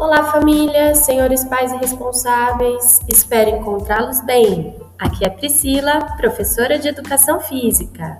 [0.00, 4.74] Olá, família, senhores pais e responsáveis, espero encontrá-los bem.
[4.98, 8.18] Aqui é Priscila, professora de Educação Física.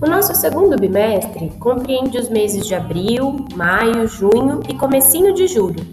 [0.00, 5.86] O nosso segundo bimestre compreende os meses de abril, maio, junho e comecinho de julho.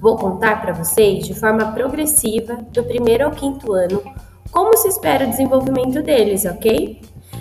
[0.00, 4.02] Vou contar para vocês de forma progressiva, do primeiro ao quinto ano,
[4.52, 7.00] como se espera o desenvolvimento deles, ok?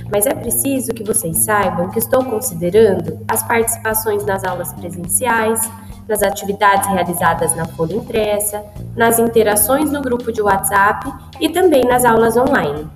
[0.10, 5.62] Mas é preciso que vocês saibam que estou considerando as participações nas aulas presenciais,
[6.08, 8.64] nas atividades realizadas na folha impressa,
[8.96, 12.90] nas interações no grupo de WhatsApp e também nas aulas online.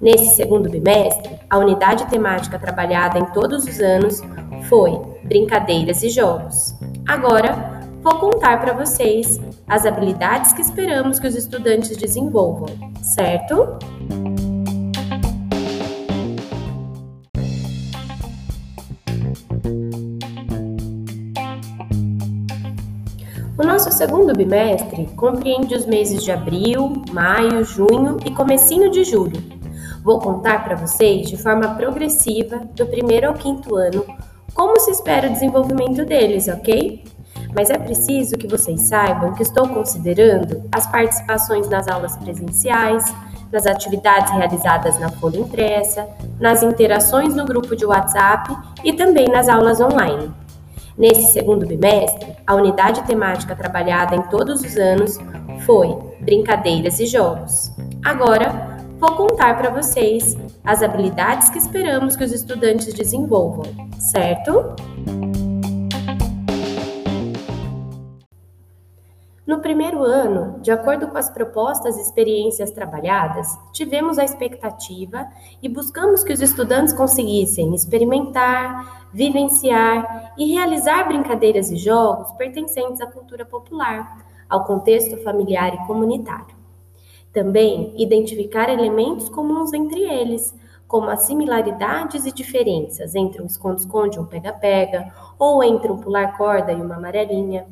[0.00, 4.22] Nesse segundo bimestre, a unidade temática trabalhada em todos os anos
[4.68, 6.74] foi Brincadeiras e Jogos.
[7.06, 7.77] Agora,
[8.10, 12.68] vou contar para vocês as habilidades que esperamos que os estudantes desenvolvam,
[13.02, 13.76] certo?
[23.58, 29.42] O nosso segundo bimestre compreende os meses de abril, maio, junho e comecinho de julho.
[30.02, 34.02] Vou contar para vocês de forma progressiva, do primeiro ao quinto ano,
[34.54, 37.04] como se espera o desenvolvimento deles, ok?
[37.54, 43.04] Mas é preciso que vocês saibam que estou considerando as participações nas aulas presenciais,
[43.50, 49.48] nas atividades realizadas na folha impressa, nas interações no grupo de WhatsApp e também nas
[49.48, 50.30] aulas online.
[50.96, 55.16] Nesse segundo bimestre, a unidade temática trabalhada em todos os anos
[55.64, 57.70] foi Brincadeiras e Jogos.
[58.04, 63.64] Agora, vou contar para vocês as habilidades que esperamos que os estudantes desenvolvam,
[63.98, 64.74] certo?
[69.48, 75.26] No primeiro ano, de acordo com as propostas e experiências trabalhadas, tivemos a expectativa
[75.62, 83.06] e buscamos que os estudantes conseguissem experimentar, vivenciar e realizar brincadeiras e jogos pertencentes à
[83.06, 86.54] cultura popular, ao contexto familiar e comunitário.
[87.32, 90.54] Também identificar elementos comuns entre eles,
[90.86, 96.36] como as similaridades e diferenças entre um esconde-esconde e um pega-pega, ou entre um pular
[96.36, 97.66] corda e uma amarelinha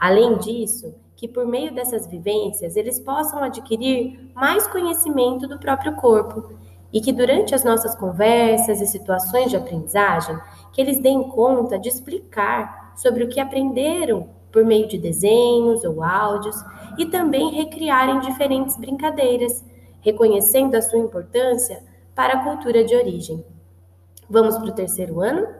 [0.00, 6.54] Além disso, que por meio dessas vivências eles possam adquirir mais conhecimento do próprio corpo
[6.90, 10.34] e que durante as nossas conversas e situações de aprendizagem,
[10.72, 16.02] que eles deem conta de explicar sobre o que aprenderam por meio de desenhos ou
[16.02, 16.56] áudios
[16.96, 19.62] e também recriarem diferentes brincadeiras,
[20.00, 21.84] reconhecendo a sua importância
[22.14, 23.44] para a cultura de origem.
[24.30, 25.59] Vamos para o terceiro ano?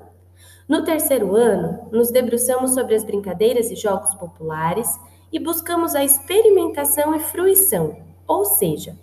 [0.68, 4.88] No terceiro ano, nos debruçamos sobre as brincadeiras e jogos populares
[5.32, 7.96] e buscamos a experimentação e fruição,
[8.26, 8.96] ou seja,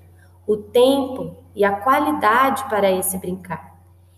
[0.46, 3.78] o tempo e a qualidade para esse brincar.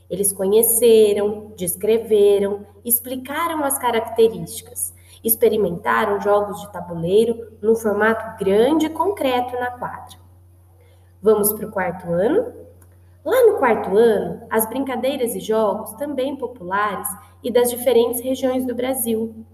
[0.09, 4.93] Eles conheceram, descreveram, explicaram as características,
[5.23, 10.17] experimentaram jogos de tabuleiro num formato grande e concreto na quadra.
[11.21, 12.58] Vamos para o quarto ano?
[13.29, 17.07] Lá no quarto ano, as brincadeiras e jogos, também populares
[17.43, 19.45] e das diferentes regiões do Brasil,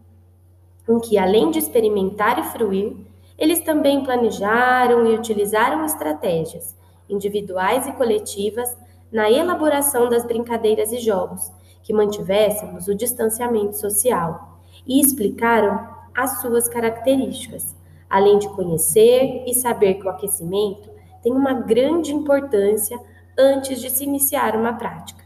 [0.87, 2.95] em que, além de experimentar e fruir,
[3.37, 6.73] eles também planejaram e utilizaram estratégias
[7.09, 8.77] individuais e coletivas
[9.11, 11.51] na elaboração das brincadeiras e jogos,
[11.83, 14.57] que mantivéssemos o distanciamento social,
[14.87, 17.75] e explicaram as suas características,
[18.09, 20.89] além de conhecer e saber que o aquecimento
[21.21, 22.97] tem uma grande importância
[23.37, 25.23] antes de se iniciar uma prática.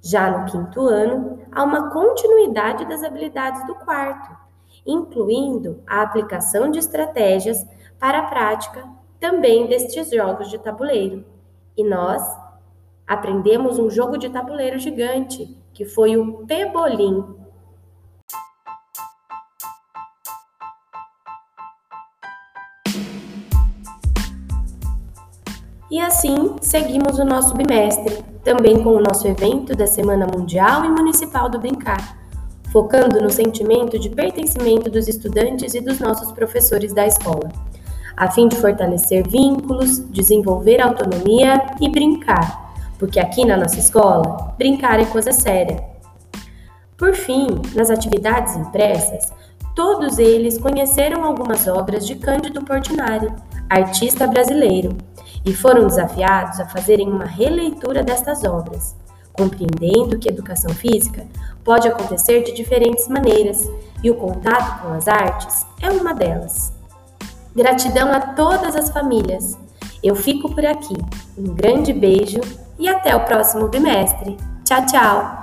[0.00, 4.36] Já no quinto ano, há uma continuidade das habilidades do quarto,
[4.84, 7.64] incluindo a aplicação de estratégias
[7.98, 8.88] para a prática
[9.20, 11.24] também destes jogos de tabuleiro.
[11.76, 12.20] E nós
[13.06, 17.41] aprendemos um jogo de tabuleiro gigante, que foi o Pebolim,
[25.92, 30.88] E assim seguimos o nosso bimestre, também com o nosso evento da Semana Mundial e
[30.88, 32.16] Municipal do Brincar,
[32.72, 37.52] focando no sentimento de pertencimento dos estudantes e dos nossos professores da escola,
[38.16, 44.98] a fim de fortalecer vínculos, desenvolver autonomia e brincar, porque aqui na nossa escola, brincar
[44.98, 45.84] é coisa séria.
[46.96, 49.30] Por fim, nas atividades impressas,
[49.76, 53.30] todos eles conheceram algumas obras de Cândido Portinari,
[53.72, 54.96] artista brasileiro,
[55.44, 58.94] e foram desafiados a fazerem uma releitura destas obras,
[59.32, 61.26] compreendendo que educação física
[61.64, 63.68] pode acontecer de diferentes maneiras
[64.02, 66.72] e o contato com as artes é uma delas.
[67.54, 69.58] Gratidão a todas as famílias
[70.02, 70.96] Eu fico por aqui.
[71.38, 72.40] Um grande beijo
[72.78, 74.36] e até o próximo bimestre.
[74.64, 75.41] Tchau, tchau!